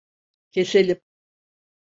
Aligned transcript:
Keselim. 0.51 1.01